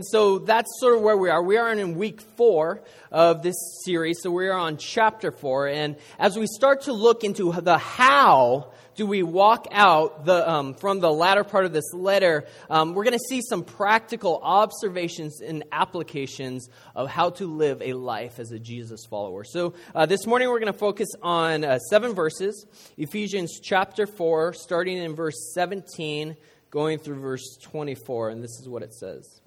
[0.00, 1.42] So that's sort of where we are.
[1.42, 5.66] We are in week four of this series, so we are on chapter four.
[5.66, 10.74] And as we start to look into the how do we walk out the, um,
[10.74, 15.40] from the latter part of this letter, um, we're going to see some practical observations
[15.40, 19.42] and applications of how to live a life as a Jesus follower.
[19.42, 22.66] So uh, this morning we're going to focus on uh, seven verses,
[22.98, 26.36] Ephesians chapter four, starting in verse 17,
[26.70, 29.37] going through verse 24, and this is what it says.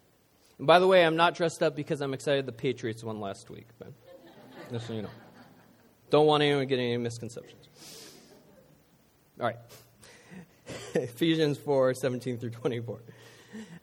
[0.61, 3.49] And by the way, I'm not dressed up because I'm excited the Patriots won last
[3.49, 3.91] week, but
[4.71, 5.09] just so you know.
[6.11, 7.67] Don't want anyone to get any misconceptions.
[9.39, 9.55] All right.
[10.93, 13.01] Ephesians 4 17 through 24.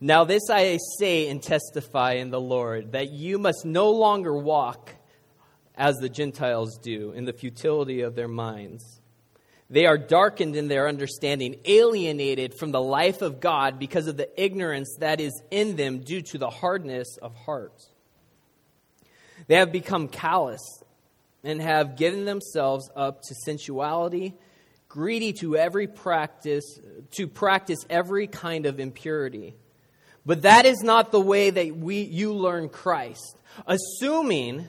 [0.00, 4.94] Now, this I say and testify in the Lord that you must no longer walk
[5.74, 8.97] as the Gentiles do in the futility of their minds.
[9.70, 14.42] They are darkened in their understanding, alienated from the life of God because of the
[14.42, 17.74] ignorance that is in them due to the hardness of heart.
[19.46, 20.62] They have become callous
[21.44, 24.34] and have given themselves up to sensuality,
[24.88, 26.80] greedy to every practice,
[27.12, 29.54] to practice every kind of impurity.
[30.24, 33.38] But that is not the way that we, you learn Christ.
[33.66, 34.68] Assuming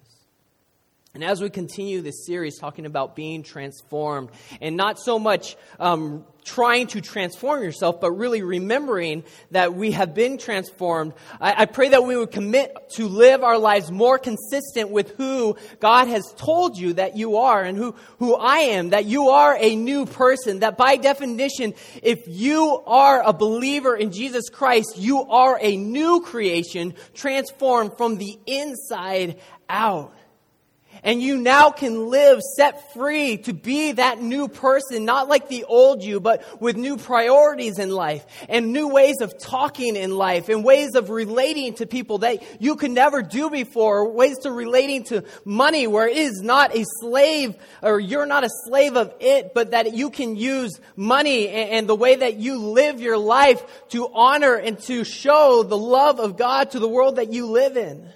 [1.13, 4.29] And as we continue this series talking about being transformed
[4.61, 10.13] and not so much um, trying to transform yourself, but really remembering that we have
[10.13, 14.89] been transformed, I, I pray that we would commit to live our lives more consistent
[14.89, 19.03] with who God has told you that you are and who, who I am, that
[19.03, 24.47] you are a new person, that by definition, if you are a believer in Jesus
[24.49, 30.13] Christ, you are a new creation transformed from the inside out.
[31.03, 35.63] And you now can live set free to be that new person, not like the
[35.63, 40.47] old you, but with new priorities in life and new ways of talking in life
[40.47, 45.03] and ways of relating to people that you could never do before, ways to relating
[45.05, 49.55] to money where it is not a slave or you're not a slave of it,
[49.55, 54.07] but that you can use money and the way that you live your life to
[54.13, 58.07] honor and to show the love of God to the world that you live in.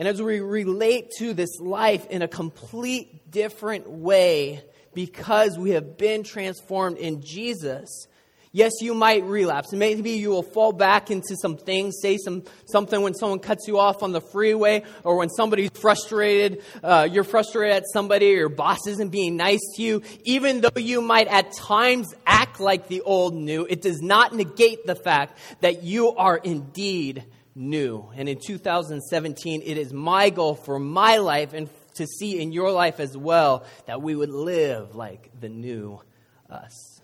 [0.00, 4.62] And as we relate to this life in a complete different way
[4.94, 8.06] because we have been transformed in Jesus,
[8.50, 9.74] yes, you might relapse.
[9.74, 13.78] Maybe you will fall back into some things, say some, something when someone cuts you
[13.78, 18.48] off on the freeway or when somebody's frustrated, uh, you're frustrated at somebody or your
[18.48, 20.02] boss isn't being nice to you.
[20.24, 24.86] Even though you might at times act like the old new, it does not negate
[24.86, 27.26] the fact that you are indeed
[27.60, 28.10] new.
[28.16, 32.72] And in 2017, it is my goal for my life and to see in your
[32.72, 36.00] life as well that we would live like the new
[36.48, 37.00] us.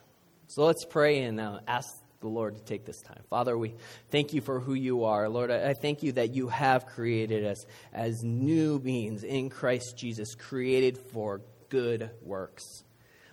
[0.49, 1.89] So let's pray and uh, ask
[2.21, 3.22] the Lord to take this time.
[3.28, 3.75] Father, we
[4.11, 5.28] thank you for who you are.
[5.28, 10.34] Lord, I thank you that you have created us as new beings in Christ Jesus,
[10.34, 12.65] created for good works.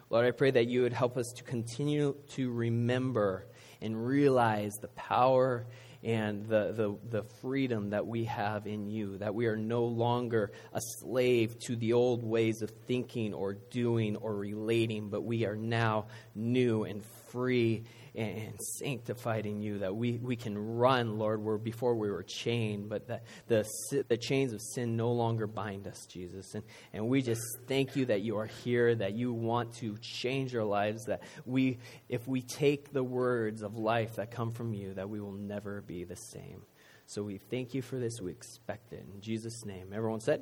[0.10, 3.48] Lord, I pray that you would help us to continue to remember
[3.82, 5.66] and realize the power
[6.04, 10.52] and the, the, the freedom that we have in you, that we are no longer
[10.74, 15.56] a slave to the old ways of thinking or doing or relating, but we are
[15.56, 16.06] now
[16.36, 17.84] new and free
[18.16, 22.90] and sanctified in you, that we, we can run, Lord, where before we were chained,
[22.90, 23.66] but that the,
[24.08, 26.54] the chains of sin no longer bind us, Jesus.
[26.54, 26.64] And,
[26.94, 30.64] and we just thank you that you are here, that you want to change our
[30.64, 35.10] lives, that we, if we take the words of life that come from you, that
[35.10, 36.62] we will never be the same.
[37.06, 38.22] So we thank you for this.
[38.22, 39.06] We expect it.
[39.14, 39.92] In Jesus' name.
[39.94, 40.42] Everyone said?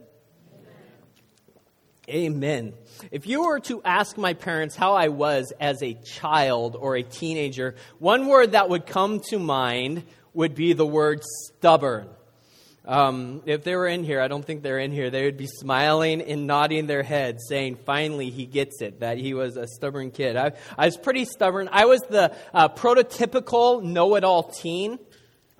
[2.11, 2.73] Amen.
[3.09, 7.03] If you were to ask my parents how I was as a child or a
[7.03, 10.03] teenager, one word that would come to mind
[10.33, 12.09] would be the word stubborn.
[12.83, 15.47] Um, if they were in here, I don't think they're in here, they would be
[15.47, 20.11] smiling and nodding their heads, saying, finally, he gets it, that he was a stubborn
[20.11, 20.35] kid.
[20.35, 21.69] I, I was pretty stubborn.
[21.71, 24.99] I was the uh, prototypical know it all teen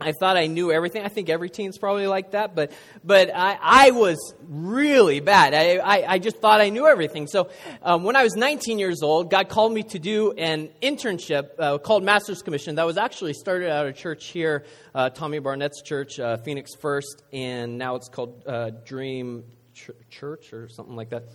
[0.02, 1.04] I thought I knew everything.
[1.04, 2.72] I think every teen's probably like that, but
[3.04, 5.54] but I, I was really bad.
[5.54, 7.28] I, I, I just thought I knew everything.
[7.28, 7.50] So
[7.82, 11.78] um, when I was 19 years old, God called me to do an internship uh,
[11.78, 12.76] called Master's Commission.
[12.76, 14.66] That was actually started at a church here,
[14.96, 19.44] uh, Tommy Barnett's church, uh, Phoenix First, and now it's called uh, Dream
[19.74, 21.26] Ch- Church or something like that.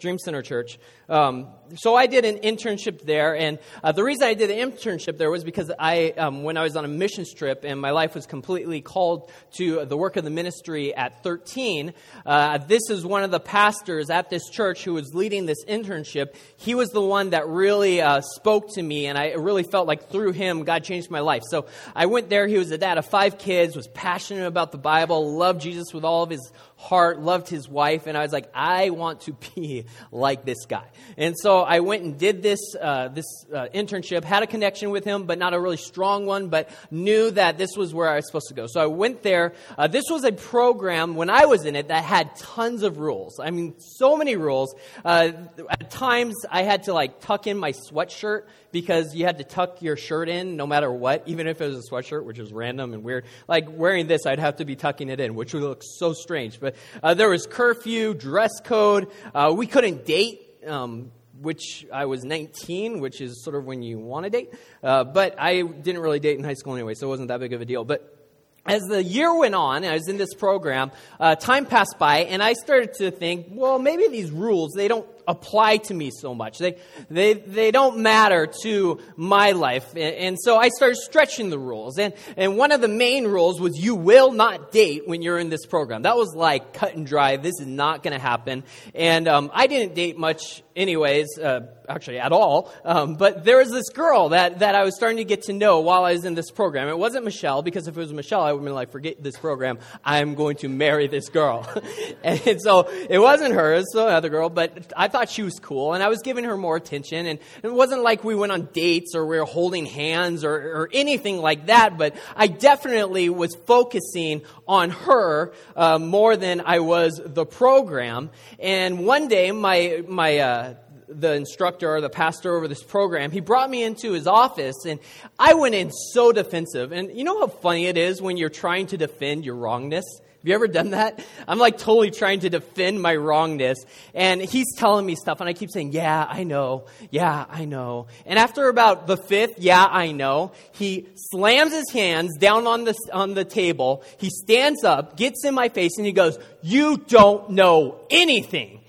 [0.00, 0.78] Dream Center Church.
[1.08, 5.18] Um, so I did an internship there, and uh, the reason I did an internship
[5.18, 8.14] there was because I, um, when I was on a missions trip and my life
[8.14, 11.92] was completely called to the work of the ministry at 13,
[12.24, 16.34] uh, this is one of the pastors at this church who was leading this internship.
[16.56, 20.10] He was the one that really uh, spoke to me, and I really felt like
[20.10, 21.42] through him, God changed my life.
[21.48, 22.46] So I went there.
[22.46, 26.04] He was a dad of five kids, was passionate about the Bible, loved Jesus with
[26.04, 26.52] all of his
[26.84, 30.84] heart, loved his wife, and I was like, I want to be like this guy.
[31.16, 35.04] And so I went and did this uh, this uh, internship, had a connection with
[35.04, 38.26] him, but not a really strong one, but knew that this was where I was
[38.26, 38.66] supposed to go.
[38.66, 39.54] So I went there.
[39.78, 43.40] Uh, this was a program when I was in it that had tons of rules.
[43.40, 44.74] I mean, so many rules.
[45.04, 45.32] Uh,
[45.70, 49.82] at times, I had to like tuck in my sweatshirt because you had to tuck
[49.82, 52.92] your shirt in no matter what, even if it was a sweatshirt, which was random
[52.92, 53.24] and weird.
[53.46, 56.58] Like wearing this, I'd have to be tucking it in, which would look so strange.
[56.58, 59.12] But uh, there was curfew, dress code.
[59.32, 60.40] Uh, we couldn't date.
[60.66, 64.54] Um, which I was 19, which is sort of when you want to date.
[64.82, 67.52] Uh, but I didn't really date in high school anyway, so it wasn't that big
[67.52, 67.84] of a deal.
[67.84, 68.16] But
[68.64, 70.90] as the year went on, I was in this program,
[71.20, 75.06] uh, time passed by, and I started to think, well, maybe these rules, they don't
[75.26, 76.58] apply to me so much.
[76.58, 76.76] They,
[77.10, 79.90] they, they don't matter to my life.
[79.92, 81.98] And, and, so I started stretching the rules.
[81.98, 85.48] And, and one of the main rules was you will not date when you're in
[85.48, 86.02] this program.
[86.02, 87.36] That was like cut and dry.
[87.36, 88.64] This is not going to happen.
[88.94, 92.72] And um, I didn't date much anyways, uh, actually at all.
[92.84, 95.80] Um, but there was this girl that, that I was starting to get to know
[95.80, 96.88] while I was in this program.
[96.88, 99.36] It wasn't Michelle, because if it was Michelle, I would have been like, forget this
[99.36, 99.78] program.
[100.04, 101.68] I'm going to marry this girl.
[102.24, 105.92] and so it wasn't her, it's the other girl, but I thought she was cool,
[105.94, 107.26] and I was giving her more attention.
[107.26, 110.90] And it wasn't like we went on dates or we were holding hands or, or
[110.92, 117.22] anything like that, but I definitely was focusing on her uh, more than I was
[117.24, 118.30] the program.
[118.58, 120.74] And one day, my, my, uh,
[121.06, 124.98] the instructor or the pastor over this program, he brought me into his office and
[125.38, 126.90] I went in so defensive.
[126.90, 130.04] And you know how funny it is when you're trying to defend your wrongness?
[130.44, 131.24] Have you ever done that?
[131.48, 133.78] I'm like totally trying to defend my wrongness.
[134.12, 136.84] And he's telling me stuff, and I keep saying, Yeah, I know.
[137.10, 138.08] Yeah, I know.
[138.26, 142.94] And after about the fifth, Yeah, I know, he slams his hands down on the,
[143.10, 144.04] on the table.
[144.18, 148.82] He stands up, gets in my face, and he goes, You don't know anything.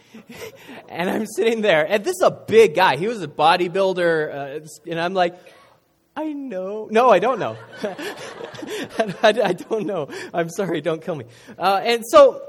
[0.90, 2.98] and I'm sitting there, and this is a big guy.
[2.98, 5.40] He was a bodybuilder, uh, and I'm like,
[6.15, 6.88] I know.
[6.89, 7.57] No, I don't know.
[7.83, 10.07] I, I, don't know.
[10.33, 11.25] I'm sorry, don't kill me.
[11.57, 12.41] Uh, and so,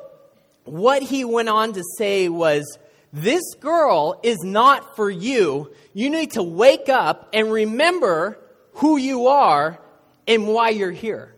[0.65, 2.79] what he went on to say was,
[3.13, 5.73] This girl is not for you.
[5.95, 8.39] You need to wake up and remember
[8.75, 9.81] who you are
[10.29, 11.36] and why you're here.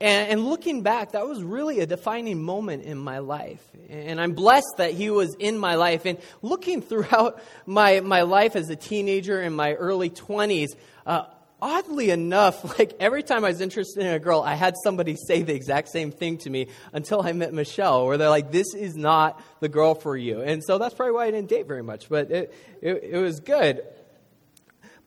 [0.00, 3.60] And, and, looking back, that was really a defining moment in my life.
[3.88, 6.06] And I'm blessed that he was in my life.
[6.06, 10.68] And looking throughout my, my life as a teenager in my early 20s,
[11.04, 11.24] uh,
[11.60, 15.42] oddly enough, like every time I was interested in a girl, I had somebody say
[15.42, 18.94] the exact same thing to me until I met Michelle, where they're like, this is
[18.94, 20.42] not the girl for you.
[20.42, 23.40] And so that's probably why I didn't date very much, but it, it, it was
[23.40, 23.82] good.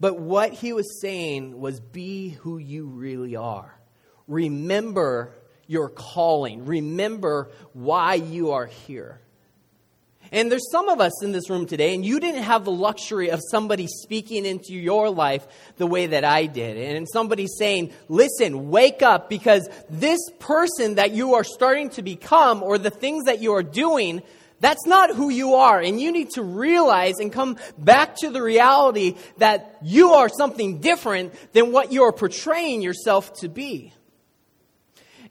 [0.02, 3.78] But what he was saying was be who you really are
[4.28, 5.34] remember
[5.68, 6.66] your calling.
[6.66, 9.20] Remember why you are here.
[10.34, 13.32] And there's some of us in this room today, and you didn't have the luxury
[13.32, 16.78] of somebody speaking into your life the way that I did.
[16.78, 22.64] And somebody saying, listen, wake up because this person that you are starting to become
[22.64, 24.22] or the things that you are doing,
[24.62, 25.82] that's not who you are.
[25.82, 30.80] And you need to realize and come back to the reality that you are something
[30.80, 33.92] different than what you are portraying yourself to be.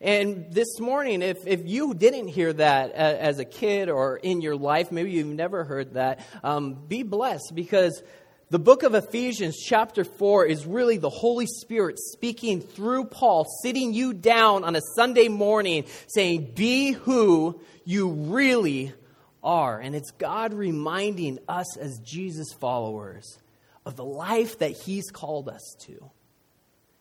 [0.01, 4.57] And this morning, if, if you didn't hear that as a kid or in your
[4.57, 8.03] life, maybe you've never heard that, um, be blessed because
[8.49, 13.93] the book of Ephesians, chapter 4, is really the Holy Spirit speaking through Paul, sitting
[13.93, 18.95] you down on a Sunday morning, saying, Be who you really
[19.43, 19.79] are.
[19.79, 23.39] And it's God reminding us as Jesus followers
[23.85, 26.11] of the life that He's called us to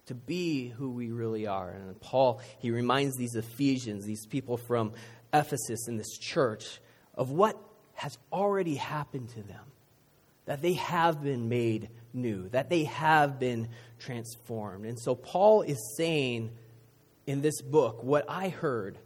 [0.10, 1.72] to be who we really are.
[1.72, 4.92] And Paul, he reminds these Ephesians, these people from
[5.34, 6.80] Ephesus in this church,
[7.16, 7.58] of what
[7.94, 9.66] has already happened to them.
[10.50, 14.84] that they have been made new, that they have been transformed.
[14.84, 16.50] And so Paul is saying
[17.28, 18.98] in this book what I heard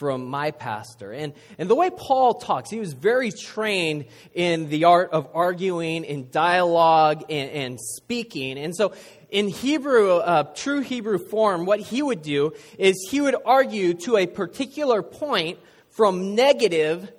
[0.00, 1.12] from my pastor.
[1.12, 6.04] And, and the way Paul talks, he was very trained in the art of arguing,
[6.04, 8.58] in dialogue, and, and speaking.
[8.58, 8.94] And so
[9.28, 14.16] in Hebrew, uh, true Hebrew form, what he would do is he would argue to
[14.16, 15.58] a particular point
[15.90, 17.12] from negative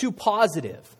[0.00, 0.96] to positive.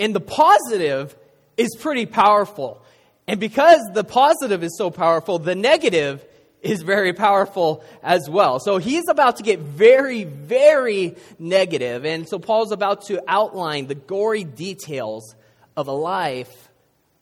[0.00, 1.14] And the positive
[1.56, 2.82] is pretty powerful.
[3.28, 6.26] And because the positive is so powerful, the negative
[6.64, 8.58] is very powerful as well.
[8.58, 12.04] So he's about to get very, very negative.
[12.04, 15.36] And so Paul's about to outline the gory details
[15.76, 16.70] of a life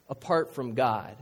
[0.09, 1.17] apart from God.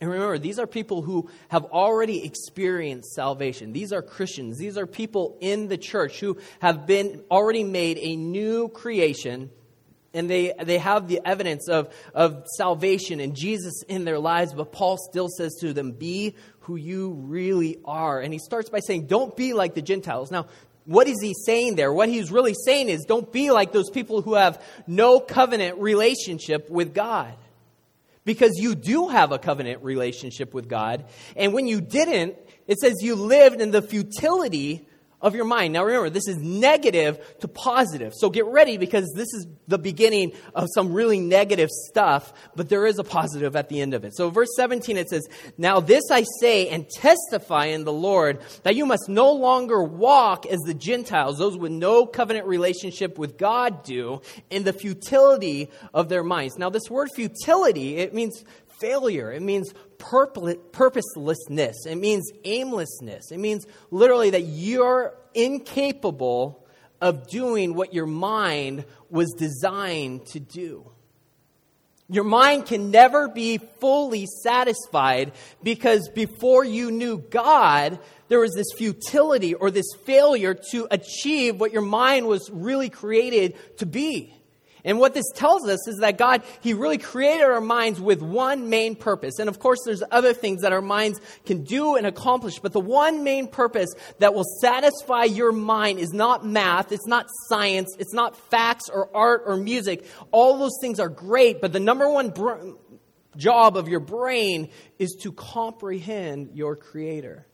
[0.00, 3.72] And remember, these are people who have already experienced salvation.
[3.72, 4.58] These are Christians.
[4.58, 9.50] These are people in the church who have been already made a new creation
[10.14, 14.70] and they, they have the evidence of, of salvation and Jesus in their lives, but
[14.70, 18.20] Paul still says to them, Be who you really are.
[18.20, 20.30] And he starts by saying, Don't be like the Gentiles.
[20.30, 20.46] Now,
[20.86, 21.92] what is he saying there?
[21.92, 26.68] What he's really saying is, Don't be like those people who have no covenant relationship
[26.70, 27.34] with God.
[28.24, 31.04] Because you do have a covenant relationship with God.
[31.36, 34.86] And when you didn't, it says you lived in the futility
[35.24, 35.72] of your mind.
[35.72, 38.12] Now remember, this is negative to positive.
[38.14, 42.86] So get ready because this is the beginning of some really negative stuff, but there
[42.86, 44.14] is a positive at the end of it.
[44.14, 45.26] So verse 17 it says,
[45.56, 50.44] Now this I say and testify in the Lord that you must no longer walk
[50.44, 56.10] as the Gentiles, those with no covenant relationship with God do, in the futility of
[56.10, 56.58] their minds.
[56.58, 58.44] Now this word futility, it means
[58.78, 59.32] failure.
[59.32, 61.86] It means purposelessness.
[61.86, 63.30] It means aimlessness.
[63.30, 66.66] It means literally that you're incapable
[67.00, 70.90] of doing what your mind was designed to do.
[72.08, 75.32] Your mind can never be fully satisfied
[75.62, 77.98] because before you knew God,
[78.28, 83.56] there was this futility or this failure to achieve what your mind was really created
[83.78, 84.34] to be.
[84.84, 88.68] And what this tells us is that God, He really created our minds with one
[88.68, 89.38] main purpose.
[89.38, 92.80] And of course, there's other things that our minds can do and accomplish, but the
[92.80, 93.88] one main purpose
[94.18, 99.08] that will satisfy your mind is not math, it's not science, it's not facts or
[99.16, 100.06] art or music.
[100.32, 102.72] All those things are great, but the number one br-
[103.36, 107.46] job of your brain is to comprehend your Creator.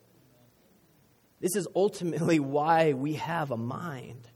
[1.40, 4.29] This is ultimately why we have a mind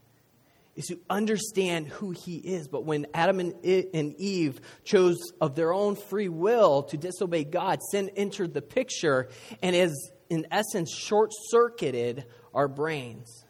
[0.75, 2.67] is to understand who he is.
[2.67, 8.11] But when Adam and Eve chose of their own free will to disobey God, sin
[8.15, 9.29] entered the picture
[9.61, 13.45] and is, in essence, short circuited our brains.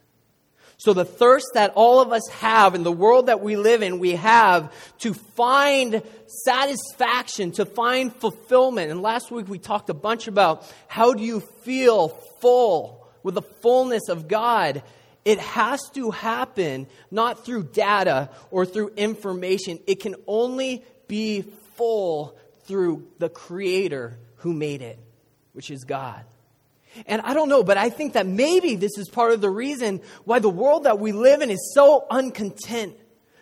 [0.77, 3.98] So, the thirst that all of us have in the world that we live in,
[3.98, 8.91] we have to find satisfaction, to find fulfillment.
[8.91, 12.10] And last week we talked a bunch about how do you feel
[12.41, 14.84] full with the fullness of God
[15.25, 19.79] it has to happen not through data or through information.
[19.88, 21.41] It can only be
[21.75, 25.00] full through the Creator who made it,
[25.53, 26.24] which is God.
[27.08, 30.01] And I don't know, but I think that maybe this is part of the reason
[30.24, 32.96] why the world that we live in is so uncontent.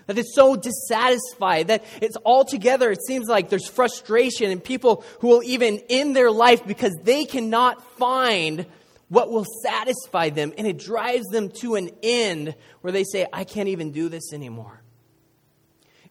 [0.08, 2.92] That it's so dissatisfied, that it's all together.
[2.92, 7.24] It seems like there's frustration and people who will even end their life because they
[7.24, 8.66] cannot find
[9.10, 13.44] what will satisfy them, and it drives them to an end where they say, I
[13.44, 14.82] can't even do this anymore.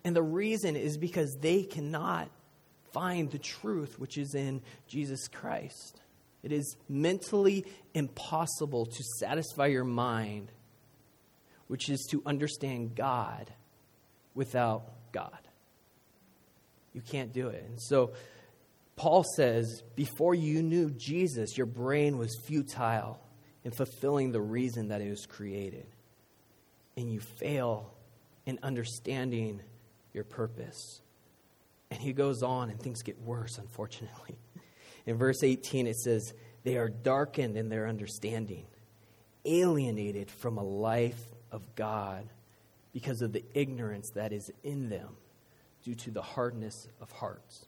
[0.04, 2.28] And the reason is because they cannot
[2.92, 6.00] find the truth which is in Jesus Christ.
[6.42, 10.50] It is mentally impossible to satisfy your mind,
[11.68, 13.50] which is to understand God
[14.34, 15.38] without God.
[16.92, 17.64] You can't do it.
[17.66, 18.12] And so
[18.96, 23.20] Paul says, before you knew Jesus, your brain was futile
[23.64, 25.86] in fulfilling the reason that it was created.
[26.96, 27.94] And you fail
[28.44, 29.62] in understanding
[30.12, 31.00] your purpose.
[31.90, 34.38] And he goes on, and things get worse, unfortunately.
[35.06, 36.32] In verse 18, it says,
[36.64, 38.66] They are darkened in their understanding,
[39.44, 41.20] alienated from a life
[41.50, 42.28] of God
[42.92, 45.16] because of the ignorance that is in them
[45.82, 47.66] due to the hardness of hearts.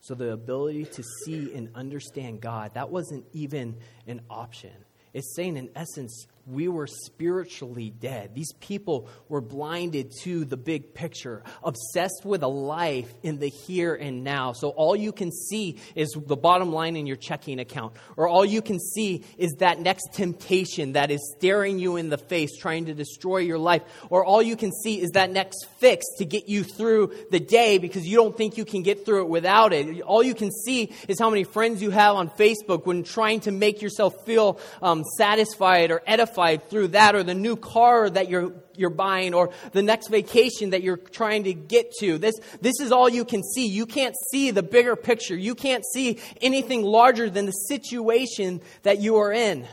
[0.00, 3.76] So the ability to see and understand God, that wasn't even
[4.06, 4.72] an option.
[5.12, 8.34] It's saying, in essence, we were spiritually dead.
[8.34, 13.94] These people were blinded to the big picture, obsessed with a life in the here
[13.94, 14.52] and now.
[14.52, 18.44] So all you can see is the bottom line in your checking account, or all
[18.44, 22.86] you can see is that next temptation that is staring you in the face, trying
[22.86, 26.48] to destroy your life, or all you can see is that next fix to get
[26.48, 30.00] you through the day because you don't think you can get through it without it.
[30.00, 33.50] All you can see is how many friends you have on Facebook when trying to
[33.50, 36.37] make yourself feel um, satisfied or edified
[36.68, 40.82] through that or the new car that you're you're buying or the next vacation that
[40.82, 42.16] you're trying to get to.
[42.16, 43.66] This, this is all you can see.
[43.66, 45.36] You can't see the bigger picture.
[45.36, 49.66] You can't see anything larger than the situation that you are in.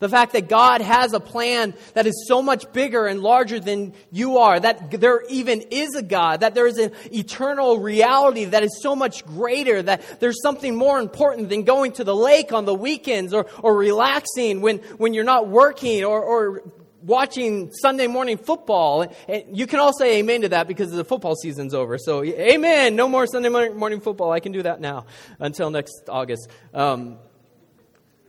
[0.00, 3.92] The fact that God has a plan that is so much bigger and larger than
[4.10, 8.62] you are, that there even is a God, that there is an eternal reality that
[8.62, 12.64] is so much greater, that there's something more important than going to the lake on
[12.64, 16.62] the weekends or, or relaxing when, when you're not working or, or
[17.02, 19.02] watching Sunday morning football.
[19.28, 21.98] And you can all say amen to that because the football season's over.
[21.98, 22.96] So, amen.
[22.96, 24.32] No more Sunday morning football.
[24.32, 25.04] I can do that now
[25.38, 26.48] until next August.
[26.72, 27.18] Um,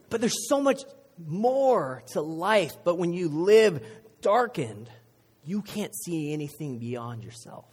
[0.10, 0.82] but there's so much
[1.28, 3.86] more to life, but when you live
[4.22, 4.90] darkened,
[5.44, 7.66] you can't see anything beyond yourself.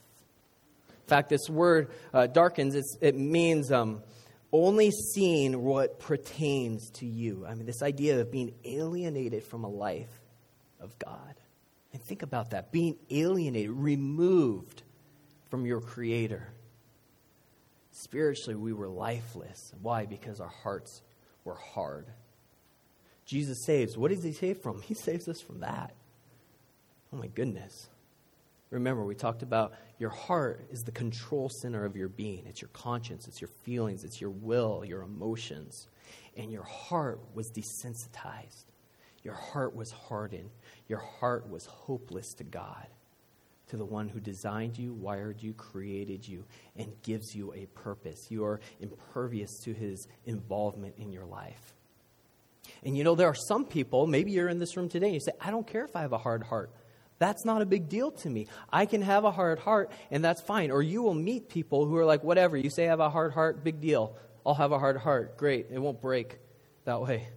[0.88, 4.02] In fact, this word uh, darkens, it means um,
[4.52, 7.46] only seeing what pertains to you.
[7.46, 10.20] I mean, this idea of being alienated from a life
[10.80, 11.34] of God.
[11.92, 14.82] And think about that being alienated, removed
[15.50, 16.52] from your Creator.
[17.92, 19.72] Spiritually, we were lifeless.
[19.80, 20.06] Why?
[20.06, 21.02] Because our hearts
[21.44, 22.06] were hard.
[23.28, 23.96] Jesus saves.
[23.98, 24.80] What does he save from?
[24.80, 25.92] He saves us from that.
[27.12, 27.88] Oh my goodness.
[28.70, 32.46] Remember, we talked about your heart is the control center of your being.
[32.46, 35.88] It's your conscience, it's your feelings, it's your will, your emotions.
[36.38, 38.64] And your heart was desensitized.
[39.22, 40.50] Your heart was hardened.
[40.88, 42.86] Your heart was hopeless to God,
[43.68, 46.44] to the one who designed you, wired you, created you,
[46.76, 48.30] and gives you a purpose.
[48.30, 51.74] You are impervious to his involvement in your life.
[52.84, 55.20] And you know, there are some people, maybe you're in this room today, and you
[55.20, 56.70] say, I don't care if I have a hard heart.
[57.18, 58.46] That's not a big deal to me.
[58.72, 60.70] I can have a hard heart, and that's fine.
[60.70, 63.32] Or you will meet people who are like, whatever, you say I have a hard
[63.32, 64.16] heart, big deal.
[64.46, 65.36] I'll have a hard heart.
[65.36, 65.66] Great.
[65.70, 66.38] It won't break
[66.84, 67.28] that way.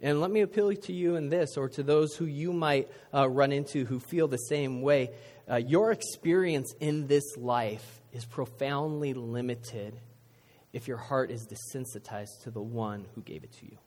[0.00, 3.28] And let me appeal to you in this, or to those who you might uh,
[3.28, 5.10] run into who feel the same way.
[5.50, 9.98] Uh, your experience in this life is profoundly limited
[10.72, 13.78] if your heart is desensitized to the one who gave it to you.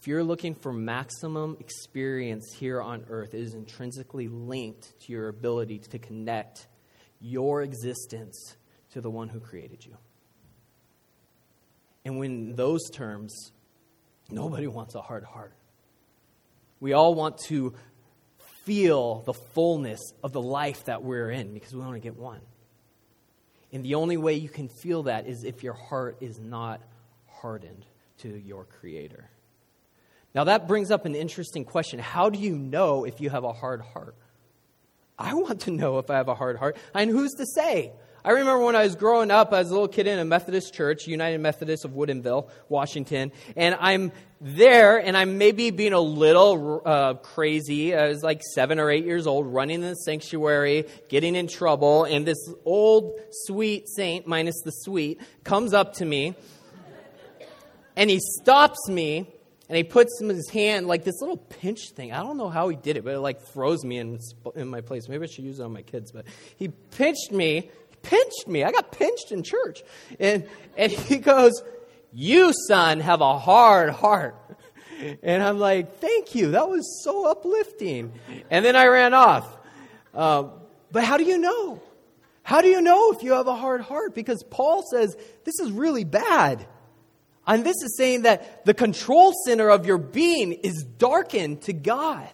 [0.00, 5.28] If you're looking for maximum experience here on earth, it is intrinsically linked to your
[5.28, 6.68] ability to connect
[7.20, 8.56] your existence
[8.92, 9.98] to the one who created you.
[12.06, 13.52] And when those terms,
[14.30, 15.52] nobody wants a hard heart.
[16.80, 17.74] We all want to
[18.64, 22.40] feel the fullness of the life that we're in because we only get one.
[23.70, 26.80] And the only way you can feel that is if your heart is not
[27.28, 27.84] hardened
[28.20, 29.28] to your Creator.
[30.34, 31.98] Now, that brings up an interesting question.
[31.98, 34.14] How do you know if you have a hard heart?
[35.18, 36.76] I want to know if I have a hard heart.
[36.94, 37.92] And who's to say?
[38.24, 41.06] I remember when I was growing up as a little kid in a Methodist church,
[41.06, 44.12] United Methodist of Woodinville, Washington, and I'm
[44.42, 47.94] there and I'm maybe being a little uh, crazy.
[47.94, 52.04] I was like seven or eight years old, running in the sanctuary, getting in trouble,
[52.04, 56.34] and this old sweet saint, minus the sweet, comes up to me
[57.96, 59.30] and he stops me
[59.70, 62.10] and he puts his hand like this little pinch thing.
[62.10, 64.18] I don't know how he did it, but it like froze me in,
[64.56, 65.08] in my place.
[65.08, 66.24] Maybe I should use it on my kids, but
[66.56, 67.70] he pinched me,
[68.02, 68.64] pinched me.
[68.64, 69.84] I got pinched in church.
[70.18, 71.62] And, and he goes,
[72.12, 74.34] You, son, have a hard heart.
[75.22, 76.50] And I'm like, Thank you.
[76.50, 78.12] That was so uplifting.
[78.50, 79.56] And then I ran off.
[80.12, 80.48] Uh,
[80.90, 81.80] but how do you know?
[82.42, 84.16] How do you know if you have a hard heart?
[84.16, 86.66] Because Paul says this is really bad.
[87.46, 92.28] And this is saying that the control center of your being is darkened to God.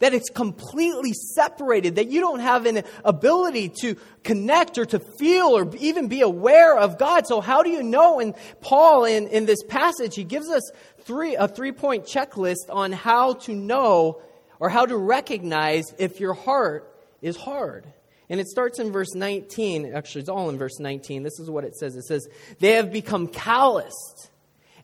[0.00, 5.56] That it's completely separated, that you don't have an ability to connect or to feel
[5.56, 7.26] or even be aware of God.
[7.26, 8.18] So, how do you know?
[8.18, 10.62] And Paul, in, in this passage, he gives us
[11.04, 14.20] three, a three point checklist on how to know
[14.58, 17.86] or how to recognize if your heart is hard.
[18.28, 19.92] And it starts in verse 19.
[19.94, 21.22] Actually, it's all in verse 19.
[21.22, 22.26] This is what it says it says,
[22.58, 24.30] They have become calloused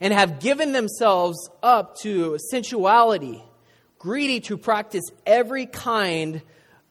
[0.00, 3.42] and have given themselves up to sensuality,
[3.98, 6.42] greedy to practice every kind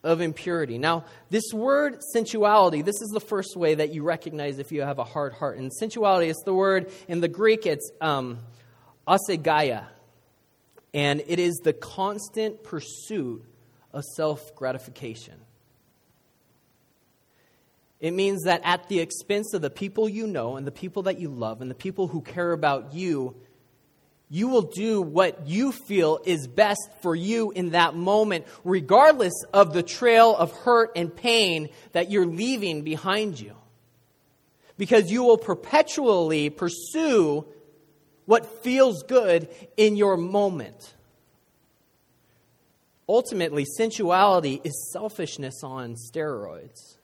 [0.04, 0.78] of impurity.
[0.78, 5.00] Now, this word sensuality, this is the first way that you recognize if you have
[5.00, 5.58] a hard heart.
[5.58, 8.40] And sensuality is the word in the Greek, it's um,
[9.08, 9.86] aselgeia,
[10.94, 13.44] and it is the constant pursuit
[13.92, 15.36] of self gratification.
[18.00, 21.20] It means that at the expense of the people you know and the people that
[21.20, 23.36] you love and the people who care about you,
[24.30, 29.74] you will do what you feel is best for you in that moment, regardless of
[29.74, 33.56] the trail of hurt and pain that you're leaving behind you.
[34.78, 37.46] Because you will perpetually pursue
[38.26, 40.94] what feels good in your moment.
[43.10, 46.99] Ultimately, sensuality is selfishness on steroids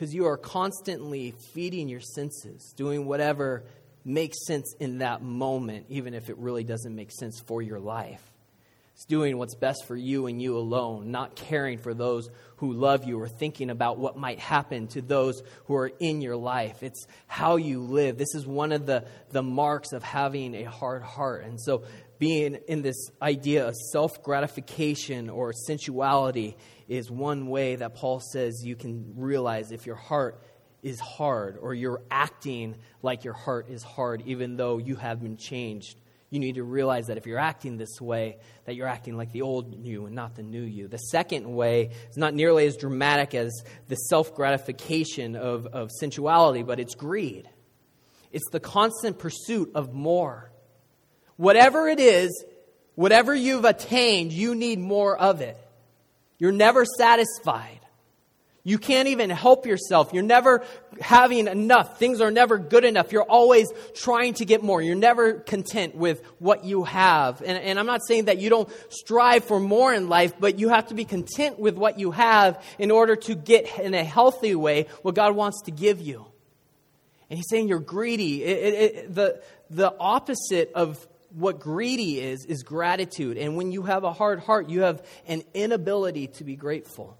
[0.00, 3.62] because you are constantly feeding your senses, doing whatever
[4.02, 8.22] makes sense in that moment, even if it really doesn't make sense for your life.
[8.94, 13.04] It's doing what's best for you and you alone, not caring for those who love
[13.04, 16.82] you or thinking about what might happen to those who are in your life.
[16.82, 18.16] It's how you live.
[18.16, 21.44] This is one of the, the marks of having a hard heart.
[21.44, 21.82] And so,
[22.20, 26.56] being in this idea of self gratification or sensuality
[26.86, 30.40] is one way that Paul says you can realize if your heart
[30.82, 35.36] is hard or you're acting like your heart is hard even though you have been
[35.36, 35.98] changed.
[36.28, 39.42] You need to realize that if you're acting this way, that you're acting like the
[39.42, 40.88] old you and not the new you.
[40.88, 43.50] The second way is not nearly as dramatic as
[43.88, 47.48] the self gratification of, of sensuality, but it's greed.
[48.30, 50.49] It's the constant pursuit of more.
[51.40, 52.44] Whatever it is,
[52.96, 55.56] whatever you've attained, you need more of it.
[56.38, 57.80] You're never satisfied.
[58.62, 60.12] You can't even help yourself.
[60.12, 60.62] You're never
[61.00, 61.98] having enough.
[61.98, 63.10] Things are never good enough.
[63.10, 64.82] You're always trying to get more.
[64.82, 67.40] You're never content with what you have.
[67.40, 70.68] And, and, I'm not saying that you don't strive for more in life, but you
[70.68, 74.54] have to be content with what you have in order to get in a healthy
[74.54, 76.26] way what God wants to give you.
[77.30, 78.44] And He's saying you're greedy.
[78.44, 83.38] It, it, it, the, the opposite of what greedy is, is gratitude.
[83.38, 87.18] And when you have a hard heart, you have an inability to be grateful.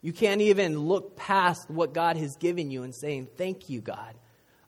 [0.00, 4.14] You can't even look past what God has given you and saying, Thank you, God.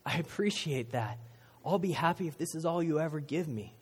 [0.04, 1.18] I appreciate that.
[1.64, 3.76] I'll be happy if this is all you ever give me.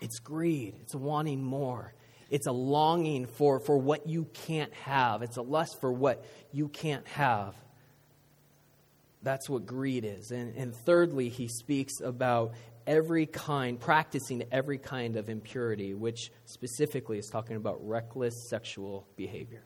[0.00, 1.94] It's greed, it's wanting more.
[2.30, 5.20] It's a longing for, for what you can't have.
[5.20, 7.54] It's a lust for what you can't have.
[9.22, 10.30] That's what greed is.
[10.30, 12.54] And, and thirdly, he speaks about
[12.86, 19.64] every kind, practicing every kind of impurity, which specifically is talking about reckless sexual behavior.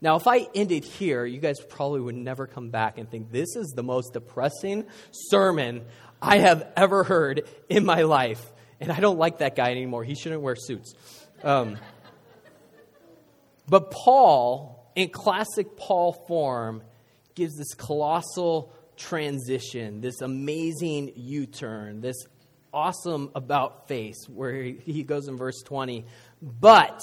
[0.00, 3.54] Now, if I ended here, you guys probably would never come back and think this
[3.54, 5.84] is the most depressing sermon
[6.20, 8.52] I have ever heard in my life.
[8.80, 10.02] And I don't like that guy anymore.
[10.02, 10.92] He shouldn't wear suits.
[11.44, 11.78] Um,
[13.68, 16.82] but Paul, in classic Paul form,
[17.34, 22.16] gives this colossal transition, this amazing U turn, this
[22.72, 26.06] awesome about face, where he goes in verse 20.
[26.40, 27.00] But,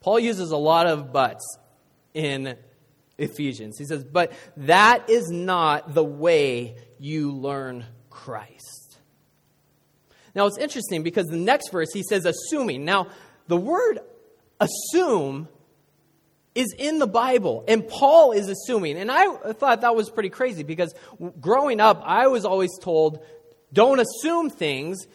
[0.00, 1.58] Paul uses a lot of buts
[2.14, 2.56] in
[3.18, 3.78] Ephesians.
[3.78, 8.98] He says, But that is not the way you learn Christ.
[10.34, 12.84] Now, it's interesting because the next verse he says, assuming.
[12.84, 13.08] Now,
[13.48, 14.00] the word
[14.60, 15.48] assume
[16.56, 17.64] is in the Bible.
[17.68, 18.96] And Paul is assuming.
[18.96, 20.94] And I thought that was pretty crazy because
[21.38, 23.22] growing up, I was always told,
[23.72, 25.06] don't assume things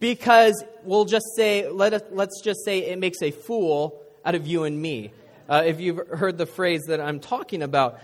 [0.00, 4.46] because we'll just say, let us, let's just say it makes a fool out of
[4.46, 5.12] you and me.
[5.48, 8.00] Uh, if you've heard the phrase that I'm talking about.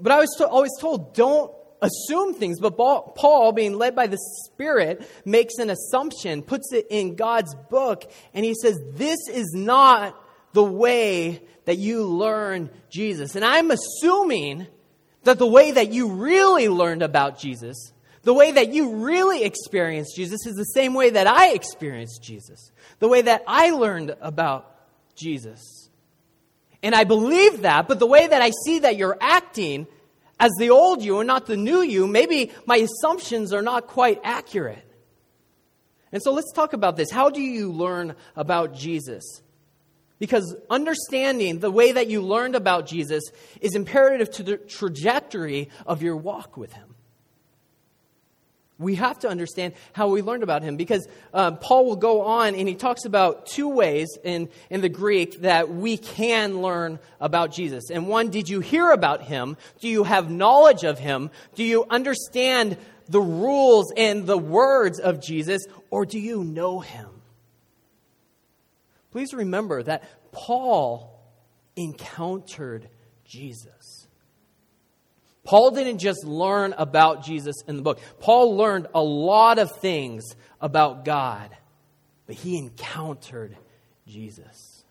[0.00, 2.60] But I was to, always told, don't assume things.
[2.60, 8.10] But Paul, being led by the Spirit, makes an assumption, puts it in God's book,
[8.34, 10.18] and he says, This is not
[10.52, 13.36] the way that you learn Jesus.
[13.36, 14.66] And I'm assuming
[15.24, 20.16] that the way that you really learned about Jesus, the way that you really experienced
[20.16, 24.74] Jesus, is the same way that I experienced Jesus, the way that I learned about
[25.14, 25.90] Jesus.
[26.82, 29.86] And I believe that, but the way that I see that you're acting
[30.40, 34.20] as the old you and not the new you, maybe my assumptions are not quite
[34.22, 34.84] accurate.
[36.12, 37.10] And so let's talk about this.
[37.10, 39.42] How do you learn about Jesus?
[40.18, 43.24] Because understanding the way that you learned about Jesus
[43.60, 46.88] is imperative to the trajectory of your walk with Him.
[48.78, 52.54] We have to understand how we learned about him because uh, Paul will go on
[52.54, 57.52] and he talks about two ways in, in the Greek that we can learn about
[57.52, 57.90] Jesus.
[57.90, 59.56] And one, did you hear about him?
[59.80, 61.30] Do you have knowledge of him?
[61.56, 62.76] Do you understand
[63.08, 65.66] the rules and the words of Jesus?
[65.90, 67.08] Or do you know him?
[69.10, 71.18] Please remember that Paul
[71.76, 72.88] encountered
[73.24, 74.06] Jesus.
[75.44, 78.00] Paul didn't just learn about Jesus in the book.
[78.20, 80.24] Paul learned a lot of things
[80.60, 81.48] about God,
[82.26, 83.56] but he encountered
[84.06, 84.84] Jesus.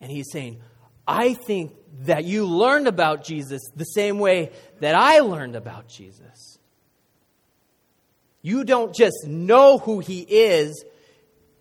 [0.00, 0.60] And he's saying,
[1.06, 1.72] I think
[2.04, 6.58] that you learned about Jesus the same way that I learned about Jesus.
[8.42, 10.84] You don't just know who he is,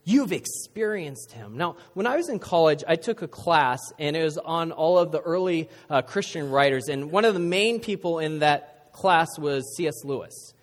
[0.04, 1.58] You've experienced him.
[1.58, 4.98] Now, when I was in college, I took a class, and it was on all
[4.98, 6.88] of the early uh, Christian writers.
[6.88, 10.04] And one of the main people in that class was C.S.
[10.04, 10.54] Lewis.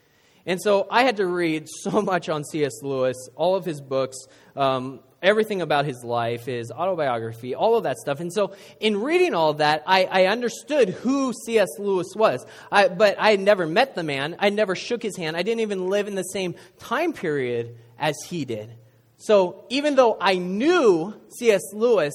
[0.47, 2.83] And so I had to read so much on C.S.
[2.83, 4.17] Lewis, all of his books,
[4.55, 8.21] um, everything about his life, his autobiography, all of that stuff.
[8.21, 11.69] And so in reading all that, I, I understood who C.S.
[11.79, 12.47] Lewis was.
[12.71, 15.61] I, but I had never met the man, I never shook his hand, I didn't
[15.61, 18.71] even live in the same time period as he did.
[19.17, 21.63] So even though I knew C.S.
[21.73, 22.15] Lewis,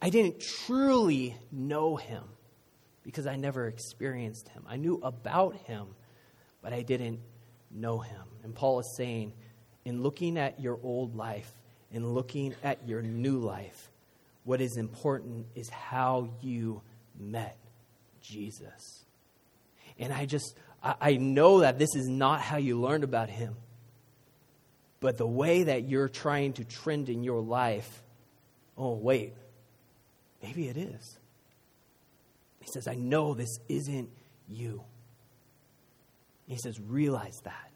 [0.00, 2.22] I didn't truly know him
[3.02, 4.64] because I never experienced him.
[4.68, 5.86] I knew about him,
[6.62, 7.20] but I didn't
[7.70, 8.22] know him.
[8.42, 9.32] And Paul is saying,
[9.84, 11.50] in looking at your old life,
[11.92, 13.90] in looking at your new life,
[14.44, 16.82] what is important is how you
[17.18, 17.56] met
[18.20, 19.04] Jesus.
[19.98, 23.54] And I just, I, know that this is not how you learned about him.
[25.04, 28.02] But the way that you're trying to trend in your life,
[28.78, 29.34] oh, wait,
[30.42, 31.18] maybe it is.
[32.60, 34.08] He says, I know this isn't
[34.48, 34.82] you.
[36.46, 37.70] He says, realize that.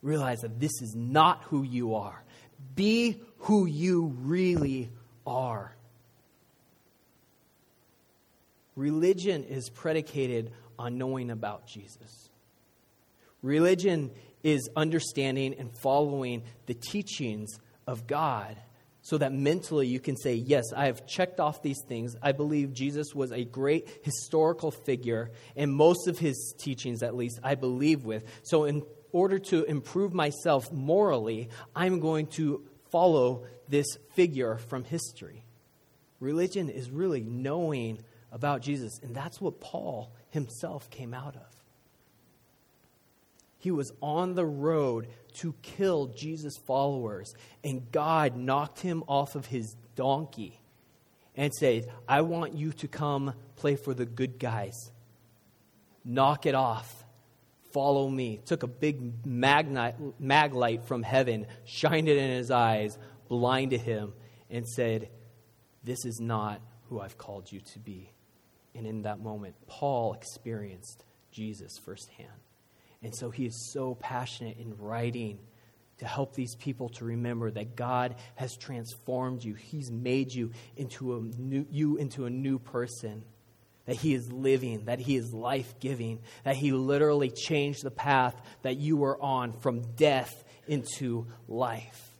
[0.00, 2.22] Realize that this is not who you are.
[2.76, 4.90] Be who you really
[5.26, 5.74] are.
[8.76, 12.30] Religion is predicated on knowing about Jesus.
[13.42, 18.56] Religion is understanding and following the teachings of God
[19.02, 22.14] so that mentally you can say, Yes, I have checked off these things.
[22.22, 27.40] I believe Jesus was a great historical figure, and most of his teachings, at least,
[27.42, 28.24] I believe with.
[28.42, 35.46] So, in order to improve myself morally, I'm going to follow this figure from history.
[36.20, 41.46] Religion is really knowing about Jesus, and that's what Paul himself came out of.
[43.58, 49.46] He was on the road to kill Jesus' followers, and God knocked him off of
[49.46, 50.60] his donkey
[51.36, 54.92] and said, I want you to come play for the good guys.
[56.04, 57.04] Knock it off.
[57.72, 58.40] Follow me.
[58.44, 59.68] Took a big mag
[60.54, 62.96] light from heaven, shined it in his eyes,
[63.28, 64.14] blinded him,
[64.50, 65.10] and said,
[65.84, 68.12] This is not who I've called you to be.
[68.74, 72.28] And in that moment, Paul experienced Jesus firsthand.
[73.02, 75.38] And so he is so passionate in writing
[75.98, 79.54] to help these people to remember that God has transformed you.
[79.54, 83.24] He's made you into a new, you into a new person.
[83.86, 88.34] That he is living, that he is life giving, that he literally changed the path
[88.60, 92.14] that you were on from death into life.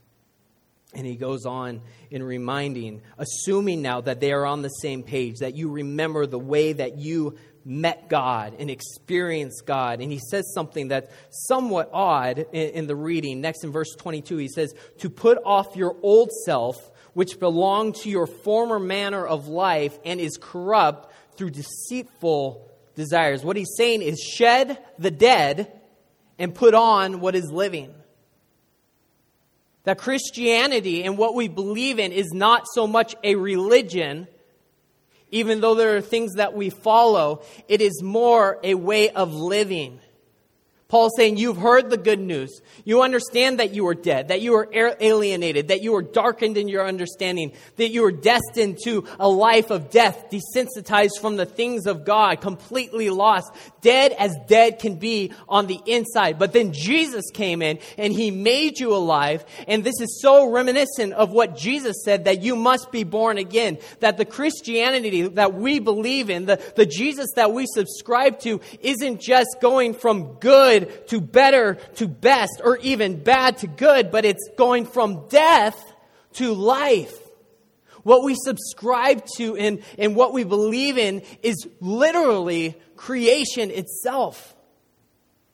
[0.95, 5.41] And he goes on in reminding, assuming now that they are on the same page,
[5.41, 10.01] that you remember the way that you met God and experienced God.
[10.01, 13.41] And he says something that's somewhat odd in, in, the reading.
[13.41, 16.77] Next in verse 22, he says, To put off your old self,
[17.15, 23.45] which belonged to your former manner of life and is corrupt through deceitful desires.
[23.45, 25.73] What he's saying is shed the dead
[26.39, 27.95] and put on what is living.
[29.85, 34.29] That Christianity and what we believe in is not so much a religion
[35.31, 40.01] even though there are things that we follow, it is more a way of living.
[40.89, 42.63] Paul's saying, You've heard the good news.
[42.83, 46.67] You understand that you are dead, that you are alienated, that you are darkened in
[46.67, 51.87] your understanding, that you are destined to a life of death, desensitized from the things
[51.87, 56.39] of God, completely lost, dead as dead can be on the inside.
[56.39, 59.45] But then Jesus came in and he made you alive.
[59.67, 63.77] And this is so reminiscent of what Jesus said that you must be born again,
[64.01, 69.21] that the Christianity that we believe in, the, the Jesus that we subscribe to, isn't
[69.21, 74.25] just going from good good to better to best, or even bad to good, but
[74.25, 75.93] it's going from death
[76.35, 77.15] to life.
[78.03, 84.55] What we subscribe to and, and what we believe in is literally creation itself.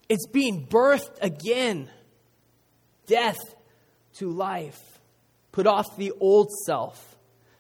[0.09, 1.89] It's being birthed again.
[3.07, 3.39] Death
[4.15, 4.81] to life.
[5.53, 7.17] Put off the old self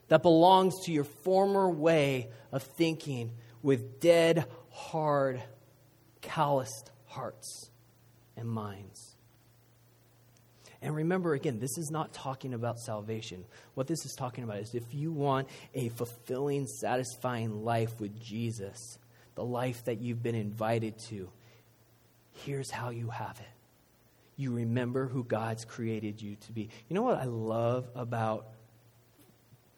[0.08, 5.42] that belongs to your former way of thinking with dead, hard,
[6.20, 7.70] calloused hearts
[8.36, 9.14] and minds.
[10.82, 13.44] And remember, again, this is not talking about salvation.
[13.74, 18.98] What this is talking about is if you want a fulfilling, satisfying life with Jesus,
[19.34, 21.30] the life that you've been invited to,
[22.44, 23.46] here's how you have it.
[24.36, 26.68] You remember who God's created you to be.
[26.88, 28.48] You know what I love about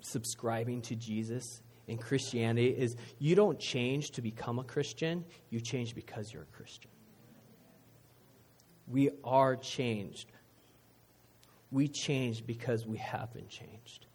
[0.01, 5.95] subscribing to Jesus in Christianity is you don't change to become a Christian, you change
[5.95, 6.91] because you're a Christian.
[8.87, 10.31] We are changed.
[11.71, 14.07] We change because we have been changed.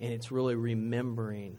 [0.00, 1.58] And it's really remembering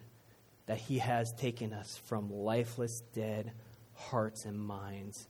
[0.65, 3.51] that He has taken us from lifeless, dead
[3.93, 5.27] hearts and minds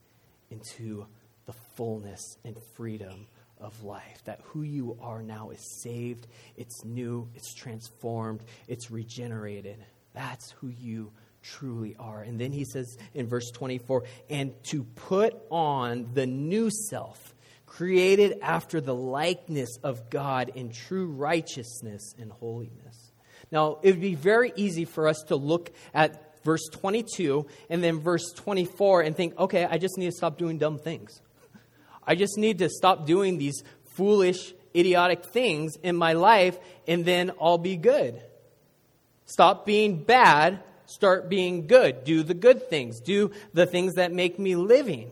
[0.50, 1.06] into
[1.46, 3.28] the fullness and freedom
[3.60, 4.24] of life.
[4.26, 9.84] That who you are now is saved, it's new, it's transformed, it's regenerated.
[10.13, 11.12] That's who you
[11.43, 12.21] truly are.
[12.21, 18.38] And then he says in verse 24, and to put on the new self, created
[18.41, 23.12] after the likeness of God in true righteousness and holiness.
[23.51, 27.99] Now, it would be very easy for us to look at verse 22 and then
[27.99, 31.21] verse 24 and think, okay, I just need to stop doing dumb things.
[32.06, 33.63] I just need to stop doing these
[33.95, 38.21] foolish, idiotic things in my life, and then I'll be good.
[39.25, 42.04] Stop being bad, start being good.
[42.04, 45.12] Do the good things, do the things that make me living.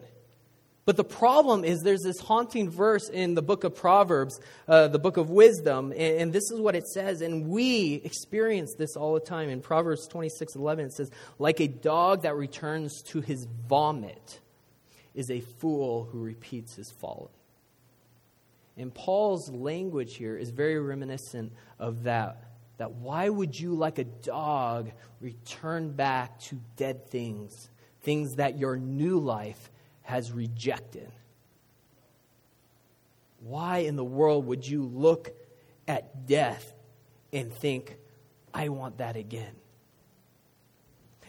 [0.86, 4.97] But the problem is there's this haunting verse in the book of Proverbs, uh, the
[4.97, 9.13] book of wisdom, and, and, this is what it says, and we experience this all
[9.13, 9.49] the time.
[9.49, 14.39] In Proverbs 26 11, it says, Like a dog that returns to his vomit
[15.13, 17.29] is a fool who repeats his folly.
[18.75, 22.50] And Paul's language here is very reminiscent of that.
[22.81, 24.89] That why would you, like a dog,
[25.19, 27.69] return back to dead things,
[28.01, 29.69] things that your new life
[30.01, 31.11] has rejected?
[33.41, 35.29] Why in the world would you look
[35.87, 36.73] at death
[37.31, 37.97] and think,
[38.51, 39.53] I want that again?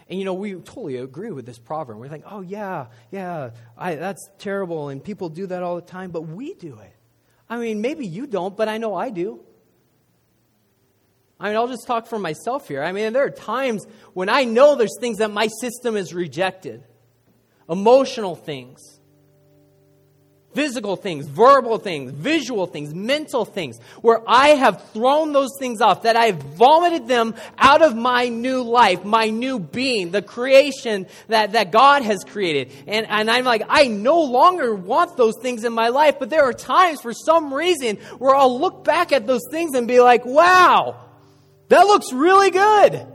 [0.09, 1.99] And you know, we totally agree with this proverb.
[1.99, 4.89] We're like, oh, yeah, yeah, I, that's terrible.
[4.89, 6.95] And people do that all the time, but we do it.
[7.47, 9.41] I mean, maybe you don't, but I know I do.
[11.39, 12.83] I mean, I'll just talk for myself here.
[12.83, 16.83] I mean, there are times when I know there's things that my system has rejected
[17.69, 18.99] emotional things,
[20.53, 26.03] physical things, verbal things, visual things, mental things, where I have thrown those things off,
[26.03, 31.07] that I have vomited them out of my new life, my new being, the creation
[31.27, 32.71] that, that God has created.
[32.87, 36.43] And, and I'm like, I no longer want those things in my life, but there
[36.43, 40.25] are times for some reason where I'll look back at those things and be like,
[40.25, 40.99] wow,
[41.69, 43.07] that looks really good.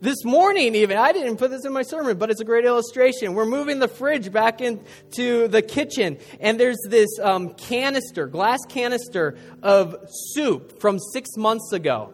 [0.00, 3.34] This morning, even, I didn't put this in my sermon, but it's a great illustration.
[3.34, 9.38] We're moving the fridge back into the kitchen, and there's this um, canister, glass canister
[9.62, 9.96] of
[10.34, 12.12] soup from six months ago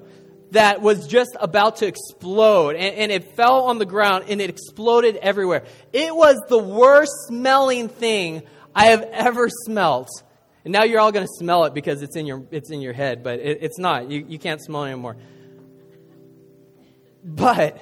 [0.53, 4.49] that was just about to explode, and, and it fell on the ground and it
[4.49, 5.65] exploded everywhere.
[5.93, 8.43] It was the worst smelling thing
[8.75, 10.09] I have ever smelt.
[10.65, 12.93] And now you're all going to smell it because it's in your, it's in your
[12.93, 14.11] head, but it, it's not.
[14.11, 15.17] You, you can't smell it anymore.
[17.25, 17.81] But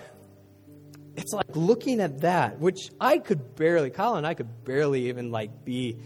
[1.16, 5.30] it's like looking at that, which I could barely, Kyle and I could barely even
[5.30, 5.98] like be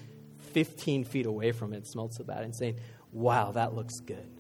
[0.53, 2.79] 15 feet away from it, smelled so bad, and saying,
[3.13, 4.31] wow, that looks good.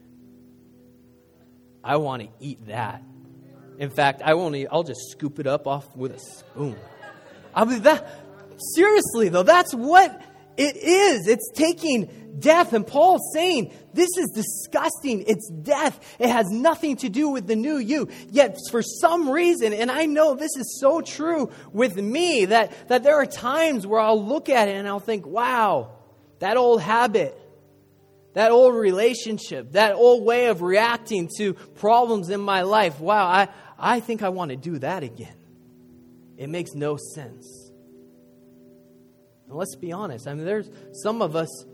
[1.83, 3.03] I want to eat that.
[3.79, 6.77] In fact, I won't eat, I'll just scoop it up off with a spoon.
[7.55, 8.09] I'll be that,
[8.75, 10.20] seriously though, that's what
[10.57, 11.27] it is.
[11.27, 12.73] It's taking death.
[12.73, 15.25] And Paul's saying, this is disgusting.
[15.27, 16.17] It's death.
[16.19, 18.09] It has nothing to do with the new you.
[18.31, 23.03] Yet, for some reason, and I know this is so true with me, that, that
[23.03, 25.93] there are times where I'll look at it and I'll think, wow,
[26.40, 27.38] that old habit,
[28.35, 33.49] that old relationship, that old way of reacting to problems in my life, wow, I,
[33.79, 35.37] I think I want to do that again.
[36.37, 37.63] It makes no sense.
[39.47, 40.27] And let's be honest.
[40.27, 40.69] I mean, there's
[41.03, 41.65] some of us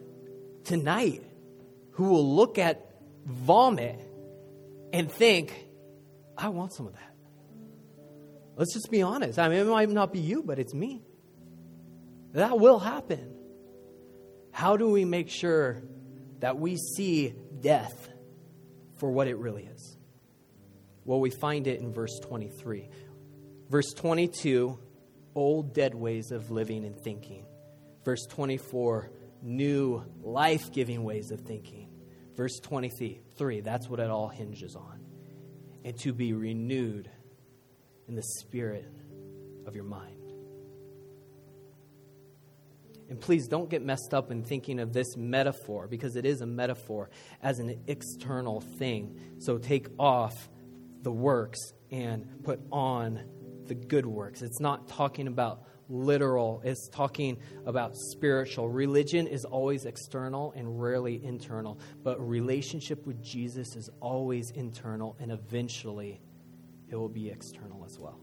[0.65, 1.23] tonight
[1.93, 4.01] who will look at vomit
[4.93, 5.67] and think,
[6.37, 7.15] I want some of that.
[8.57, 9.39] Let's just be honest.
[9.39, 11.03] I mean, it might not be you, but it's me.
[12.33, 13.35] That will happen.
[14.53, 15.83] How do we make sure
[16.41, 18.09] that we see death
[18.99, 19.97] for what it really is?
[21.05, 22.89] Well, we find it in verse 23.
[23.69, 24.79] Verse 22
[25.35, 27.45] old dead ways of living and thinking.
[28.05, 29.11] Verse 24
[29.43, 31.89] new life giving ways of thinking.
[32.37, 35.01] Verse 23, that's what it all hinges on.
[35.85, 37.11] And to be renewed
[38.09, 38.87] in the spirit
[39.67, 40.17] of your mind.
[43.09, 46.47] And please don't get messed up in thinking of this metaphor, because it is a
[46.47, 47.11] metaphor,
[47.43, 49.19] as an external thing.
[49.39, 50.49] So take off
[51.03, 51.59] the works
[51.91, 53.21] and put on
[53.67, 54.43] the good works.
[54.43, 58.69] It's not talking about literal, it's talking about spiritual.
[58.69, 65.33] Religion is always external and rarely internal, but relationship with Jesus is always internal and
[65.33, 66.21] eventually
[66.89, 68.21] it will be external as well.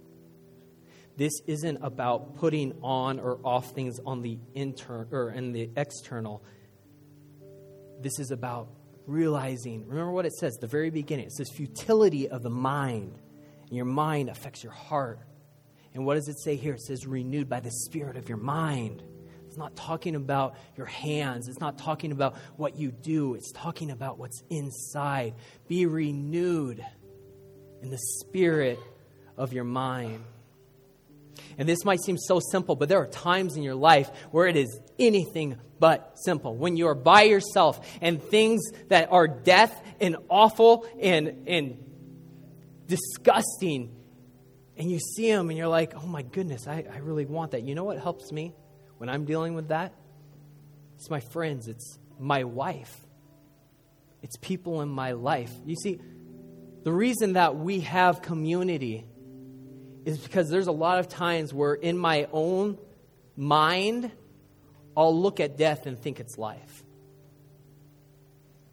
[1.18, 6.44] This isn't about putting on or off things on the intern or in the external.
[8.00, 8.70] This is about
[9.08, 11.26] realizing, remember what it says the very beginning.
[11.26, 13.18] It says futility of the mind.
[13.68, 15.20] And your mind affects your heart.
[15.98, 16.76] And what does it say here?
[16.76, 19.02] It says renewed by the spirit of your mind.
[19.48, 21.48] It's not talking about your hands.
[21.48, 23.34] It's not talking about what you do.
[23.34, 25.34] It's talking about what's inside.
[25.68, 26.86] Be renewed
[27.82, 28.78] in the spirit
[29.38, 30.24] of your mind.
[31.58, 34.56] And this might seem so simple, but there are times in your life where it
[34.56, 36.56] is anything but simple.
[36.56, 41.84] When you are by yourself and things that are death and awful and, and
[42.86, 43.96] disgusting,
[44.78, 47.64] and you see them and you're like, oh my goodness, I, I really want that.
[47.64, 48.54] You know what helps me
[48.98, 49.94] when I'm dealing with that?
[50.96, 52.96] It's my friends, it's my wife,
[54.22, 55.52] it's people in my life.
[55.66, 56.00] You see,
[56.84, 59.06] the reason that we have community
[60.06, 62.78] is because there's a lot of times where in my own
[63.36, 64.12] mind,
[64.96, 66.84] I'll look at death and think it's life.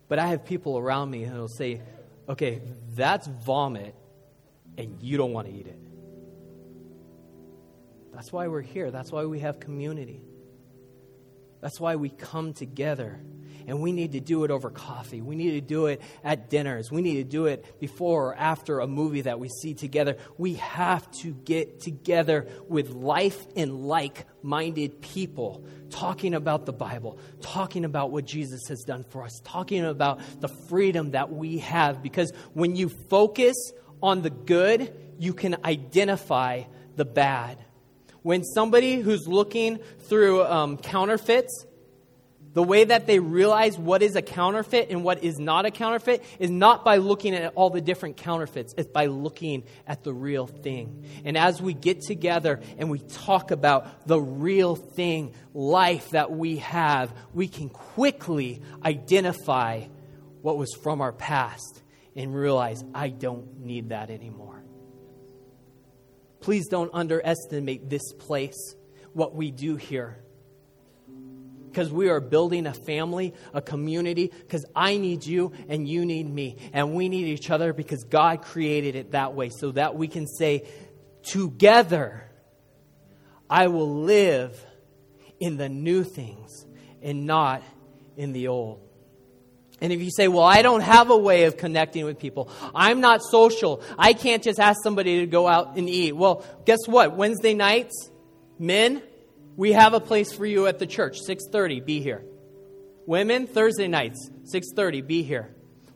[0.08, 1.80] But I have people around me who will say,
[2.28, 2.62] okay,
[2.94, 3.94] that's vomit,
[4.78, 5.78] and you don't want to eat it.
[8.14, 8.90] That's why we're here.
[8.90, 10.22] That's why we have community.
[11.60, 13.20] That's why we come together.
[13.66, 15.22] And we need to do it over coffee.
[15.22, 16.92] We need to do it at dinners.
[16.92, 20.18] We need to do it before or after a movie that we see together.
[20.36, 27.18] We have to get together with life and like minded people, talking about the Bible,
[27.40, 32.02] talking about what Jesus has done for us, talking about the freedom that we have.
[32.02, 33.56] Because when you focus
[34.02, 36.64] on the good, you can identify
[36.96, 37.58] the bad.
[38.24, 41.66] When somebody who's looking through um, counterfeits,
[42.54, 46.24] the way that they realize what is a counterfeit and what is not a counterfeit
[46.38, 50.46] is not by looking at all the different counterfeits, it's by looking at the real
[50.46, 51.04] thing.
[51.26, 56.56] And as we get together and we talk about the real thing, life that we
[56.56, 59.82] have, we can quickly identify
[60.40, 61.82] what was from our past
[62.16, 64.63] and realize I don't need that anymore.
[66.44, 68.74] Please don't underestimate this place,
[69.14, 70.22] what we do here.
[71.70, 76.28] Because we are building a family, a community, because I need you and you need
[76.28, 76.58] me.
[76.74, 80.26] And we need each other because God created it that way so that we can
[80.26, 80.68] say,
[81.22, 82.30] together,
[83.48, 84.66] I will live
[85.40, 86.66] in the new things
[87.00, 87.62] and not
[88.18, 88.82] in the old.
[89.84, 93.02] And if you say, well, I don't have a way of connecting with people, I'm
[93.02, 96.12] not social, I can't just ask somebody to go out and eat.
[96.12, 97.18] Well, guess what?
[97.18, 98.10] Wednesday nights,
[98.58, 99.02] men,
[99.56, 102.24] we have a place for you at the church, 6:30, be here.
[103.04, 105.54] Women, Thursday nights, 6:30, be here.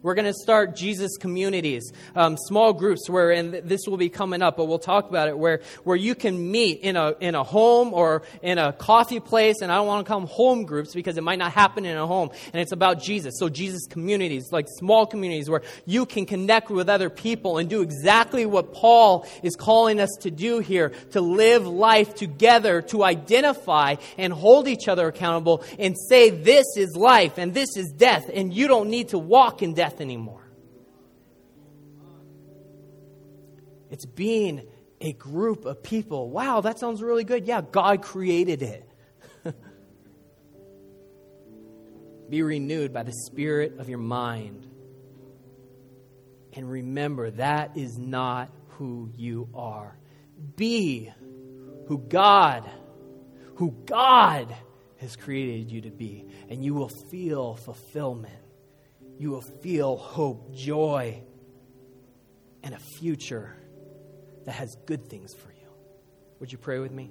[0.09, 4.40] We're going to start Jesus communities, um, small groups where, and this will be coming
[4.40, 7.44] up, but we'll talk about it, where, where you can meet in a, in a
[7.44, 9.56] home or in a coffee place.
[9.61, 11.94] And I don't want to call them home groups because it might not happen in
[11.94, 12.30] a home.
[12.54, 13.34] And it's about Jesus.
[13.38, 17.82] So Jesus communities, like small communities where you can connect with other people and do
[17.82, 23.96] exactly what Paul is calling us to do here, to live life together, to identify
[24.16, 28.54] and hold each other accountable and say this is life and this is death and
[28.54, 30.44] you don't need to walk in death death anymore.
[33.90, 34.66] It's being
[35.01, 36.30] a group of people.
[36.30, 37.46] Wow, that sounds really good.
[37.46, 38.88] Yeah, God created it.
[42.30, 44.66] Be renewed by the spirit of your mind.
[46.53, 49.96] And remember, that is not who you are.
[50.57, 51.11] Be
[51.86, 52.68] who God,
[53.57, 54.55] who God
[54.99, 58.38] has created you to be, and you will feel fulfillment
[59.19, 61.23] you will feel hope, joy,
[62.62, 63.57] and a future
[64.45, 65.69] that has good things for you.
[66.41, 67.11] Would you pray with me?